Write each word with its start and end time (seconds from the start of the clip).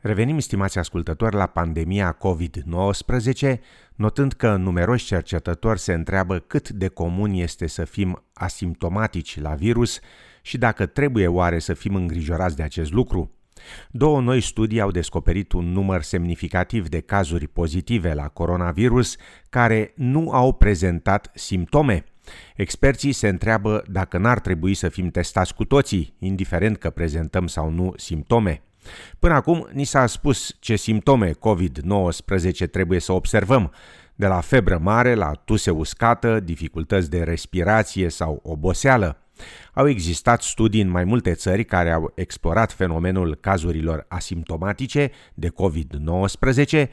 Revenim, 0.00 0.38
stimați 0.38 0.78
ascultători, 0.78 1.36
la 1.36 1.46
pandemia 1.46 2.16
COVID-19, 2.16 3.58
notând 3.94 4.32
că 4.32 4.56
numeroși 4.56 5.04
cercetători 5.04 5.80
se 5.80 5.92
întreabă 5.92 6.38
cât 6.38 6.68
de 6.68 6.88
comun 6.88 7.32
este 7.32 7.66
să 7.66 7.84
fim 7.84 8.24
asimptomatici 8.32 9.40
la 9.40 9.54
virus 9.54 10.00
și 10.42 10.58
dacă 10.58 10.86
trebuie 10.86 11.26
oare 11.26 11.58
să 11.58 11.74
fim 11.74 11.94
îngrijorați 11.94 12.56
de 12.56 12.62
acest 12.62 12.92
lucru. 12.92 13.30
Două 13.90 14.20
noi 14.20 14.40
studii 14.40 14.80
au 14.80 14.90
descoperit 14.90 15.52
un 15.52 15.72
număr 15.72 16.02
semnificativ 16.02 16.88
de 16.88 17.00
cazuri 17.00 17.48
pozitive 17.48 18.14
la 18.14 18.28
coronavirus 18.28 19.16
care 19.50 19.92
nu 19.96 20.30
au 20.30 20.52
prezentat 20.52 21.30
simptome. 21.34 22.04
Experții 22.56 23.12
se 23.12 23.28
întreabă 23.28 23.84
dacă 23.88 24.18
n-ar 24.18 24.40
trebui 24.40 24.74
să 24.74 24.88
fim 24.88 25.10
testați 25.10 25.54
cu 25.54 25.64
toții, 25.64 26.14
indiferent 26.18 26.76
că 26.76 26.90
prezentăm 26.90 27.46
sau 27.46 27.70
nu 27.70 27.92
simptome. 27.96 28.62
Până 29.18 29.34
acum 29.34 29.68
ni 29.72 29.84
s-a 29.84 30.06
spus 30.06 30.56
ce 30.58 30.76
simptome 30.76 31.30
COVID-19 31.30 32.70
trebuie 32.70 33.00
să 33.00 33.12
observăm, 33.12 33.72
de 34.14 34.26
la 34.26 34.40
febră 34.40 34.78
mare 34.82 35.14
la 35.14 35.32
tuse 35.44 35.70
uscată, 35.70 36.40
dificultăți 36.40 37.10
de 37.10 37.22
respirație 37.22 38.08
sau 38.08 38.40
oboseală. 38.42 39.18
Au 39.72 39.88
existat 39.88 40.42
studii 40.42 40.80
în 40.80 40.88
mai 40.88 41.04
multe 41.04 41.32
țări 41.32 41.64
care 41.64 41.90
au 41.92 42.12
explorat 42.14 42.72
fenomenul 42.72 43.34
cazurilor 43.34 44.04
asimptomatice 44.08 45.10
de 45.34 45.48
COVID-19, 45.48 46.88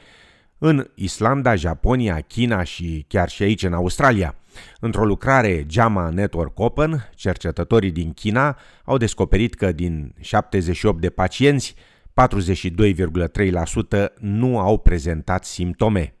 în 0.58 0.88
Islanda, 0.94 1.54
Japonia, 1.54 2.20
China 2.20 2.62
și 2.62 3.04
chiar 3.08 3.28
și 3.28 3.42
aici 3.42 3.62
în 3.62 3.72
Australia. 3.72 4.34
Într-o 4.80 5.04
lucrare 5.04 5.66
JAMA 5.68 6.10
Network 6.10 6.58
Open, 6.58 7.10
cercetătorii 7.14 7.90
din 7.90 8.12
China 8.12 8.58
au 8.84 8.96
descoperit 8.96 9.54
că 9.54 9.72
din 9.72 10.14
78 10.20 11.00
de 11.00 11.10
pacienți, 11.10 11.74
42,3% 11.74 11.78
nu 14.18 14.58
au 14.58 14.78
prezentat 14.78 15.44
simptome. 15.44 16.12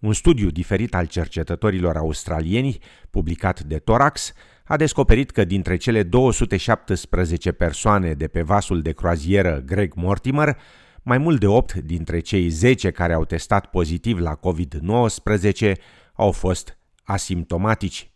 Un 0.00 0.12
studiu 0.12 0.50
diferit 0.50 0.94
al 0.94 1.06
cercetătorilor 1.06 1.96
australieni, 1.96 2.78
publicat 3.10 3.62
de 3.62 3.78
Thorax, 3.78 4.32
a 4.64 4.76
descoperit 4.76 5.30
că 5.30 5.44
dintre 5.44 5.76
cele 5.76 6.02
217 6.02 7.52
persoane 7.52 8.12
de 8.12 8.26
pe 8.26 8.42
vasul 8.42 8.82
de 8.82 8.92
croazieră 8.92 9.62
Greg 9.66 9.94
Mortimer, 9.94 10.56
mai 11.04 11.18
mult 11.18 11.40
de 11.40 11.46
8 11.46 11.74
dintre 11.74 12.20
cei 12.20 12.48
10 12.48 12.90
care 12.90 13.12
au 13.12 13.24
testat 13.24 13.66
pozitiv 13.66 14.18
la 14.18 14.38
COVID-19 14.38 15.72
au 16.14 16.30
fost 16.30 16.78
asimptomatici. 17.02 18.10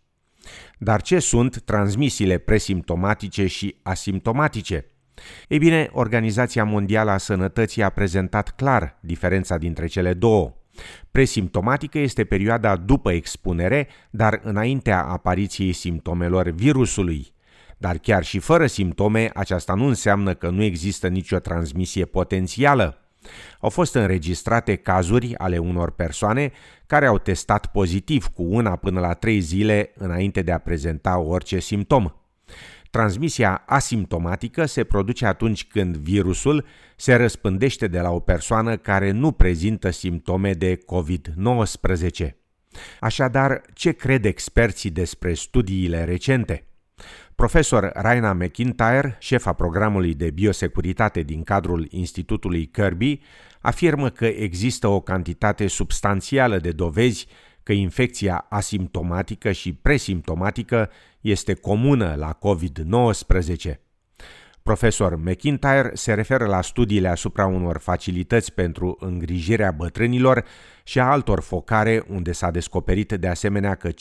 Dar 0.79 1.03
ce 1.03 1.19
sunt 1.19 1.61
transmisiile 1.61 2.39
presimptomatice 2.39 3.47
și 3.47 3.77
asimptomatice? 3.83 4.87
Ei 5.49 5.59
bine, 5.59 5.89
Organizația 5.93 6.65
Mondială 6.65 7.11
a 7.11 7.19
Sănătății 7.19 7.83
a 7.83 7.89
prezentat 7.91 8.51
clar 8.51 8.99
diferența 9.01 9.59
dintre 9.59 9.87
cele 9.87 10.15
două. 10.15 10.53
Presimptomatică 11.11 11.99
este 11.99 12.25
perioada 12.25 12.77
după 12.77 13.13
expunere, 13.13 13.89
dar 14.11 14.41
înaintea 14.43 15.05
apariției 15.05 15.73
simptomelor 15.73 16.51
virusului. 16.51 17.33
Dar 17.79 17.99
chiar 17.99 18.25
și 18.25 18.39
fără 18.39 18.67
simptome, 18.67 19.31
aceasta 19.35 19.75
nu 19.75 19.87
înseamnă 19.87 20.35
că 20.35 20.51
nu 20.51 20.63
există 20.63 21.09
nicio 21.09 21.39
transmisie 21.39 22.05
potențială. 22.05 23.03
Au 23.61 23.69
fost 23.69 23.95
înregistrate 23.95 24.77
cazuri 24.77 25.37
ale 25.37 25.59
unor 25.59 25.91
persoane 25.91 26.53
care 26.87 27.07
au 27.07 27.19
testat 27.19 27.67
pozitiv 27.67 28.27
cu 28.27 28.43
una 28.43 28.77
până 28.77 29.01
la 29.01 29.13
trei 29.13 29.41
zile 29.41 29.93
înainte 29.97 30.43
de 30.43 30.53
a 30.53 30.59
prezenta 30.59 31.19
orice 31.19 31.59
simptom. 31.59 32.13
Transmisia 32.91 33.63
asimptomatică 33.67 34.67
se 34.67 34.85
produce 34.85 35.27
atunci 35.27 35.67
când 35.67 35.97
virusul 35.97 36.65
se 36.97 37.15
răspândește 37.15 37.87
de 37.87 38.01
la 38.01 38.11
o 38.11 38.21
persoană 38.21 38.77
care 38.77 39.11
nu 39.11 39.33
prezintă 39.33 39.91
simptome 39.91 40.53
de 40.53 40.79
COVID-19. 40.79 42.31
Așadar, 43.01 43.63
ce 43.75 43.93
cred 43.93 44.25
experții 44.25 44.91
despre 44.91 45.35
studiile 45.35 46.05
recente? 46.05 46.68
Profesor 47.35 47.91
Raina 47.95 48.33
McIntyre, 48.33 49.17
șefa 49.19 49.53
programului 49.53 50.15
de 50.15 50.31
biosecuritate 50.31 51.23
din 51.23 51.43
cadrul 51.43 51.87
Institutului 51.91 52.67
Kirby, 52.67 53.21
afirmă 53.61 54.09
că 54.09 54.27
există 54.27 54.89
o 54.89 55.01
cantitate 55.01 55.67
substanțială 55.67 56.59
de 56.59 56.71
dovezi 56.71 57.27
că 57.63 57.73
infecția 57.73 58.47
asimptomatică 58.49 59.53
și 59.53 59.73
presimptomatică 59.73 60.91
este 61.21 61.55
comună 61.55 62.15
la 62.19 62.39
COVID-19. 62.39 63.79
Profesor 64.63 65.17
McIntyre 65.17 65.91
se 65.95 66.15
referă 66.15 66.47
la 66.47 66.63
studiile 66.63 67.09
asupra 67.09 67.47
unor 67.47 67.79
facilități 67.79 68.53
pentru 68.53 68.97
îngrijirea 69.01 69.71
bătrânilor 69.71 70.45
și 70.85 71.01
a 71.01 71.05
altor 71.05 71.41
focare 71.41 72.05
unde 72.09 72.33
s-a 72.33 72.51
descoperit 72.51 73.13
de 73.13 73.29
asemenea 73.29 73.75
că 73.75 73.89
50% 73.89 73.93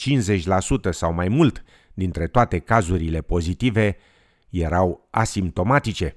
sau 0.90 1.12
mai 1.12 1.28
mult 1.28 1.64
dintre 1.98 2.26
toate 2.26 2.58
cazurile 2.58 3.20
pozitive 3.20 3.96
erau 4.50 5.08
asimptomatice. 5.10 6.16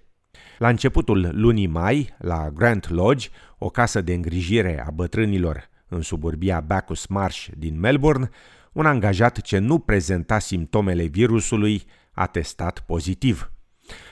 La 0.57 0.69
începutul 0.69 1.29
lunii 1.33 1.67
mai, 1.67 2.15
la 2.17 2.49
Grant 2.49 2.89
Lodge, 2.89 3.27
o 3.57 3.69
casă 3.69 4.01
de 4.01 4.13
îngrijire 4.13 4.83
a 4.85 4.91
bătrânilor 4.91 5.69
în 5.87 6.01
suburbia 6.01 6.59
Bacchus 6.59 7.05
Marsh 7.05 7.47
din 7.57 7.79
Melbourne, 7.79 8.29
un 8.73 8.85
angajat 8.85 9.41
ce 9.41 9.57
nu 9.57 9.79
prezenta 9.79 10.39
simptomele 10.39 11.03
virusului 11.03 11.83
a 12.11 12.25
testat 12.25 12.79
pozitiv. 12.79 13.51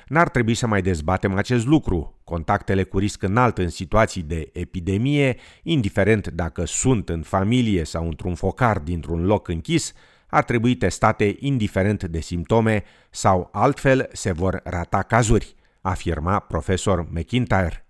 N-ar 0.08 0.30
trebui 0.30 0.54
să 0.54 0.68
mai 0.68 0.82
dezbatem 0.82 1.38
acest 1.38 1.66
lucru. 1.66 2.20
Contactele 2.24 2.84
cu 2.84 2.98
risc 2.98 3.24
înalt 3.24 3.58
în 3.58 3.70
situații 3.70 4.22
de 4.22 4.50
epidemie, 4.54 5.38
indiferent 5.64 6.28
dacă 6.28 6.66
sunt 6.66 7.10
în 7.10 7.22
familie 7.22 7.84
sau 7.84 8.08
într-un 8.08 8.36
focar 8.36 8.80
dintr-un 8.80 9.26
loc 9.26 9.48
închis, 9.48 9.94
ar 10.30 10.44
trebui 10.44 10.76
testate 10.76 11.36
indiferent 11.40 12.04
de 12.04 12.20
simptome 12.20 12.84
sau 13.10 13.50
altfel 13.52 14.10
se 14.14 14.32
vor 14.32 14.62
rata 14.64 15.02
cazuri, 15.02 15.56
afirma 15.82 16.40
profesor 16.40 17.08
McIntyre. 17.10 17.84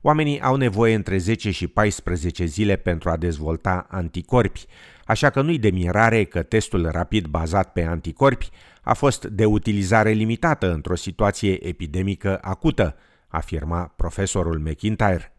Oamenii 0.00 0.40
au 0.40 0.56
nevoie 0.56 0.94
între 0.94 1.16
10 1.18 1.50
și 1.50 1.66
14 1.66 2.44
zile 2.44 2.76
pentru 2.76 3.10
a 3.10 3.16
dezvolta 3.16 3.86
anticorpi, 3.90 4.66
așa 5.04 5.30
că 5.30 5.42
nu-i 5.42 5.58
de 5.58 5.70
mirare 5.70 6.24
că 6.24 6.42
testul 6.42 6.88
rapid 6.90 7.26
bazat 7.26 7.72
pe 7.72 7.84
anticorpi 7.84 8.50
a 8.82 8.94
fost 8.94 9.24
de 9.24 9.44
utilizare 9.44 10.10
limitată 10.10 10.72
într-o 10.72 10.94
situație 10.94 11.66
epidemică 11.66 12.38
acută, 12.40 12.96
afirma 13.28 13.92
profesorul 13.96 14.58
McIntyre. 14.58 15.31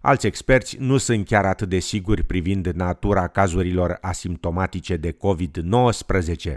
Alți 0.00 0.26
experți 0.26 0.76
nu 0.78 0.96
sunt 0.96 1.26
chiar 1.26 1.44
atât 1.44 1.68
de 1.68 1.78
siguri 1.78 2.22
privind 2.22 2.66
natura 2.66 3.28
cazurilor 3.28 3.98
asimptomatice 4.00 4.96
de 4.96 5.12
COVID-19. 5.12 6.54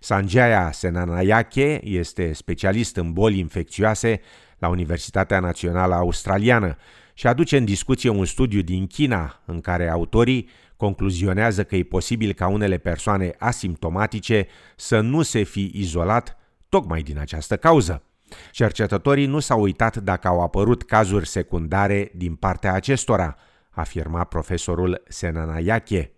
Sanjaya 0.00 0.70
Senanayake 0.72 1.80
este 1.84 2.32
specialist 2.32 2.96
în 2.96 3.12
boli 3.12 3.38
infecțioase 3.38 4.20
la 4.58 4.68
Universitatea 4.68 5.40
Națională 5.40 5.94
Australiană 5.94 6.76
și 7.14 7.26
aduce 7.26 7.56
în 7.56 7.64
discuție 7.64 8.10
un 8.10 8.24
studiu 8.24 8.60
din 8.60 8.86
China 8.86 9.42
în 9.44 9.60
care 9.60 9.88
autorii 9.88 10.48
concluzionează 10.76 11.64
că 11.64 11.76
e 11.76 11.82
posibil 11.82 12.32
ca 12.32 12.48
unele 12.48 12.78
persoane 12.78 13.34
asimptomatice 13.38 14.46
să 14.76 15.00
nu 15.00 15.22
se 15.22 15.42
fi 15.42 15.70
izolat 15.74 16.36
tocmai 16.68 17.02
din 17.02 17.18
această 17.18 17.56
cauză. 17.56 18.02
Cercetătorii 18.50 19.26
nu 19.26 19.38
s-au 19.38 19.60
uitat 19.60 19.96
dacă 19.96 20.28
au 20.28 20.40
apărut 20.40 20.82
cazuri 20.82 21.26
secundare 21.26 22.10
din 22.14 22.34
partea 22.34 22.72
acestora, 22.72 23.36
afirma 23.70 24.24
profesorul 24.24 25.02
Senanayake. 25.08 26.12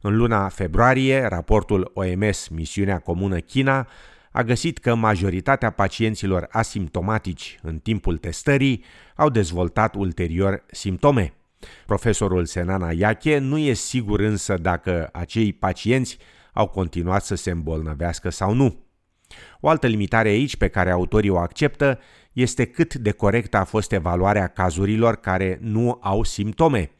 În 0.00 0.16
luna 0.16 0.48
februarie, 0.48 1.26
raportul 1.26 1.90
OMS 1.94 2.48
Misiunea 2.48 2.98
Comună 2.98 3.38
China 3.38 3.88
a 4.32 4.42
găsit 4.42 4.78
că 4.78 4.94
majoritatea 4.94 5.70
pacienților 5.70 6.46
asimptomatici 6.50 7.58
în 7.62 7.78
timpul 7.78 8.16
testării 8.16 8.84
au 9.16 9.28
dezvoltat 9.28 9.94
ulterior 9.94 10.64
simptome. 10.70 11.32
Profesorul 11.86 12.44
Senana 12.44 12.92
Iache 12.92 13.38
nu 13.38 13.58
e 13.58 13.72
sigur 13.72 14.20
însă 14.20 14.54
dacă 14.54 15.08
acei 15.12 15.52
pacienți 15.52 16.18
au 16.52 16.68
continuat 16.68 17.24
să 17.24 17.34
se 17.34 17.50
îmbolnăvească 17.50 18.30
sau 18.30 18.54
nu. 18.54 18.87
O 19.60 19.68
altă 19.68 19.86
limitare 19.86 20.28
aici 20.28 20.56
pe 20.56 20.68
care 20.68 20.90
autorii 20.90 21.30
o 21.30 21.38
acceptă 21.38 21.98
este 22.32 22.64
cât 22.64 22.94
de 22.94 23.10
corectă 23.10 23.56
a 23.56 23.64
fost 23.64 23.92
evaluarea 23.92 24.46
cazurilor 24.46 25.16
care 25.16 25.58
nu 25.62 25.98
au 26.02 26.22
simptome. 26.22 26.90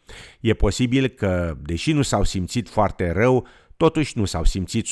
E 0.40 0.54
posibil 0.54 1.08
că, 1.08 1.56
deși 1.62 1.92
nu 1.92 2.02
s-au 2.02 2.24
simțit 2.24 2.68
foarte 2.68 3.10
rău, 3.10 3.46
totuși 3.76 4.18
nu 4.18 4.24
s-au 4.24 4.44
simțit 4.44 4.86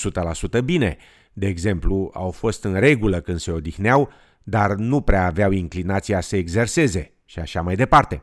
100% 0.59 0.65
bine. 0.65 0.97
De 1.33 1.47
exemplu, 1.47 2.11
au 2.15 2.31
fost 2.31 2.65
în 2.65 2.75
regulă 2.75 3.21
când 3.21 3.39
se 3.39 3.51
odihneau, 3.51 4.11
dar 4.43 4.75
nu 4.75 5.01
prea 5.01 5.27
aveau 5.27 5.51
inclinația 5.51 6.21
să 6.21 6.37
exerseze 6.37 7.13
și 7.25 7.39
așa 7.39 7.61
mai 7.61 7.77
departe. 7.77 8.23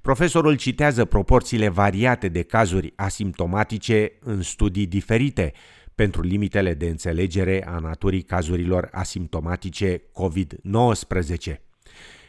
Profesorul 0.00 0.56
citează 0.56 1.04
proporțiile 1.04 1.68
variate 1.68 2.28
de 2.28 2.42
cazuri 2.42 2.92
asimptomatice 2.96 4.12
în 4.20 4.42
studii 4.42 4.86
diferite, 4.86 5.52
pentru 5.96 6.22
limitele 6.22 6.74
de 6.74 6.88
înțelegere 6.88 7.66
a 7.66 7.78
naturii 7.78 8.22
cazurilor 8.22 8.88
asimptomatice 8.92 10.02
COVID-19. 10.02 11.54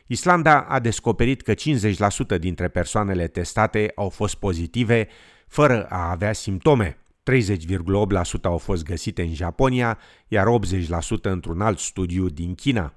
Islanda 0.07 0.61
a 0.61 0.79
descoperit 0.79 1.41
că 1.41 1.53
50% 1.53 2.39
dintre 2.39 2.67
persoanele 2.67 3.27
testate 3.27 3.91
au 3.95 4.09
fost 4.09 4.35
pozitive 4.35 5.07
fără 5.47 5.85
a 5.85 6.09
avea 6.09 6.33
simptome. 6.33 6.97
30,8% 7.31 8.41
au 8.41 8.57
fost 8.57 8.83
găsite 8.83 9.21
în 9.21 9.33
Japonia, 9.33 9.97
iar 10.27 10.47
80% 10.47 11.21
într-un 11.21 11.61
alt 11.61 11.79
studiu 11.79 12.29
din 12.29 12.55
China. 12.55 12.93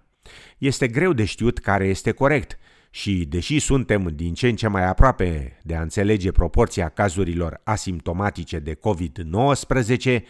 Este 0.58 0.88
greu 0.88 1.12
de 1.12 1.24
știut 1.24 1.58
care 1.58 1.86
este 1.86 2.10
corect 2.10 2.58
și, 2.90 3.24
deși 3.24 3.58
suntem 3.58 4.12
din 4.14 4.34
ce 4.34 4.48
în 4.48 4.56
ce 4.56 4.68
mai 4.68 4.86
aproape 4.86 5.58
de 5.62 5.74
a 5.74 5.82
înțelege 5.82 6.32
proporția 6.32 6.88
cazurilor 6.88 7.60
asimptomatice 7.64 8.58
de 8.58 8.74
COVID-19, 8.74 10.22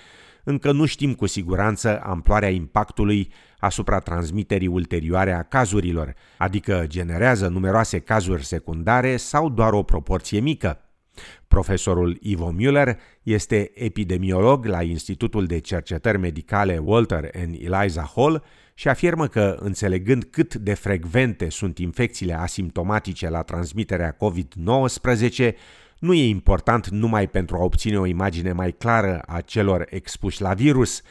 încă 0.44 0.72
nu 0.72 0.84
știm 0.84 1.14
cu 1.14 1.26
siguranță 1.26 2.00
amploarea 2.02 2.48
impactului 2.48 3.32
asupra 3.58 3.98
transmiterii 3.98 4.66
ulterioare 4.66 5.32
a 5.32 5.42
cazurilor, 5.42 6.14
adică 6.38 6.84
generează 6.86 7.48
numeroase 7.48 7.98
cazuri 7.98 8.44
secundare 8.44 9.16
sau 9.16 9.48
doar 9.48 9.72
o 9.72 9.82
proporție 9.82 10.40
mică. 10.40 10.80
Profesorul 11.48 12.18
Ivo 12.20 12.54
Müller 12.58 12.96
este 13.22 13.70
epidemiolog 13.74 14.64
la 14.64 14.82
Institutul 14.82 15.46
de 15.46 15.58
Cercetări 15.58 16.18
Medicale 16.18 16.78
Walter 16.78 17.30
and 17.34 17.54
Eliza 17.58 18.12
Hall 18.14 18.44
și 18.74 18.88
afirmă 18.88 19.26
că, 19.26 19.56
înțelegând 19.58 20.24
cât 20.24 20.54
de 20.54 20.74
frecvente 20.74 21.50
sunt 21.50 21.78
infecțiile 21.78 22.34
asimptomatice 22.38 23.28
la 23.28 23.42
transmiterea 23.42 24.16
COVID-19, 24.16 25.52
nu 26.00 26.14
e 26.14 26.28
important 26.28 26.88
numai 26.88 27.28
pentru 27.28 27.56
a 27.56 27.62
obține 27.62 27.98
o 27.98 28.06
imagine 28.06 28.52
mai 28.52 28.72
clară 28.72 29.22
a 29.26 29.40
celor 29.40 29.86
expuși 29.90 30.42
la 30.42 30.54
virus, 30.54 31.02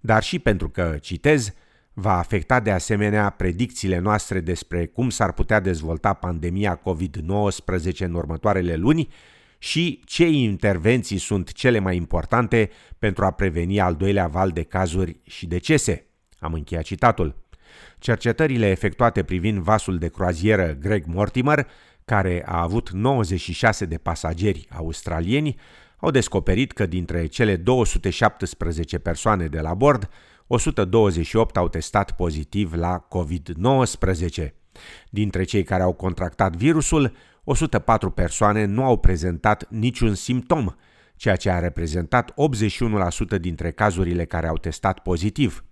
dar 0.00 0.22
și 0.22 0.38
pentru 0.38 0.68
că, 0.68 0.96
citez, 1.00 1.52
va 1.92 2.18
afecta 2.18 2.60
de 2.60 2.70
asemenea 2.70 3.30
predicțiile 3.30 3.98
noastre 3.98 4.40
despre 4.40 4.86
cum 4.86 5.10
s-ar 5.10 5.32
putea 5.32 5.60
dezvolta 5.60 6.12
pandemia 6.12 6.80
COVID-19 6.80 7.98
în 7.98 8.14
următoarele 8.14 8.74
luni 8.76 9.08
și 9.58 10.02
ce 10.04 10.28
intervenții 10.28 11.18
sunt 11.18 11.52
cele 11.52 11.78
mai 11.78 11.96
importante 11.96 12.70
pentru 12.98 13.24
a 13.24 13.30
preveni 13.30 13.80
al 13.80 13.94
doilea 13.94 14.26
val 14.26 14.50
de 14.50 14.62
cazuri 14.62 15.20
și 15.22 15.46
decese. 15.46 16.06
Am 16.38 16.52
încheiat 16.52 16.84
citatul. 16.84 17.36
Cercetările 17.98 18.66
efectuate 18.66 19.22
privind 19.22 19.58
vasul 19.58 19.98
de 19.98 20.08
croazieră 20.08 20.76
Greg 20.80 21.04
Mortimer 21.06 21.66
care 22.08 22.42
a 22.46 22.62
avut 22.62 22.90
96 22.90 23.84
de 23.84 23.98
pasageri 23.98 24.68
australieni, 24.70 25.56
au 25.96 26.10
descoperit 26.10 26.72
că 26.72 26.86
dintre 26.86 27.26
cele 27.26 27.56
217 27.56 28.98
persoane 28.98 29.46
de 29.46 29.60
la 29.60 29.74
bord, 29.74 30.10
128 30.46 31.56
au 31.56 31.68
testat 31.68 32.10
pozitiv 32.10 32.74
la 32.74 33.08
COVID-19. 33.08 34.48
Dintre 35.10 35.44
cei 35.44 35.62
care 35.62 35.82
au 35.82 35.92
contractat 35.92 36.56
virusul, 36.56 37.12
104 37.44 38.10
persoane 38.10 38.64
nu 38.64 38.84
au 38.84 38.96
prezentat 38.96 39.66
niciun 39.70 40.14
simptom, 40.14 40.74
ceea 41.16 41.36
ce 41.36 41.50
a 41.50 41.58
reprezentat 41.58 42.34
81% 43.36 43.40
dintre 43.40 43.70
cazurile 43.70 44.24
care 44.24 44.46
au 44.46 44.56
testat 44.56 44.98
pozitiv. 44.98 45.64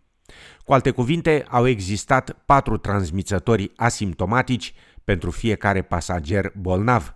Cu 0.65 0.73
alte 0.73 0.91
cuvinte, 0.91 1.45
au 1.49 1.67
existat 1.67 2.37
patru 2.47 2.77
transmițători 2.77 3.73
asimptomatici 3.77 4.75
pentru 5.07 5.31
fiecare 5.31 5.83
pasager 5.83 6.53
bolnav. 6.55 7.15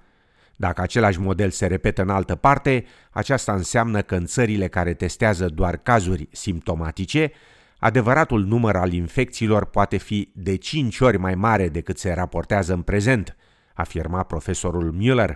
Dacă 0.57 0.81
același 0.81 1.21
model 1.21 1.51
se 1.51 1.67
repetă 1.67 2.03
în 2.03 2.09
altă 2.09 2.35
parte, 2.35 2.85
aceasta 3.11 3.53
înseamnă 3.53 4.03
că 4.03 4.15
în 4.15 4.25
țările 4.25 4.69
care 4.69 4.95
testează 4.95 5.49
doar 5.49 5.77
cazuri 5.77 6.29
simptomatice, 6.33 7.33
adevăratul 7.79 8.45
număr 8.45 8.77
al 8.77 8.93
infecțiilor 8.93 9.65
poate 9.65 9.97
fi 9.97 10.31
de 10.35 10.57
5 10.57 11.01
ori 11.01 11.17
mai 11.17 11.35
mare 11.35 11.69
decât 11.69 11.99
se 11.99 12.13
raportează 12.13 12.73
în 12.73 12.83
prezent, 12.83 13.37
afirma 13.75 14.23
profesorul 14.23 14.95
Müller. 15.01 15.35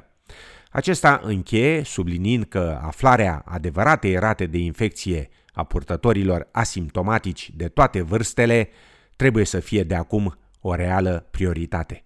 Acesta 0.70 1.20
încheie 1.22 1.82
subliniind 1.82 2.44
că 2.44 2.80
aflarea 2.82 3.42
adevăratei 3.44 4.16
rate 4.16 4.46
de 4.46 4.58
infecție 4.58 5.28
a 5.52 5.64
purtătorilor 5.64 6.48
asimptomatici 6.52 7.50
de 7.54 7.68
toate 7.68 8.02
vârstele 8.02 8.68
trebuie 9.16 9.44
să 9.44 9.60
fie 9.60 9.82
de 9.82 9.94
acum 9.94 10.38
o 10.60 10.74
reală 10.74 11.26
prioritate. 11.30 12.04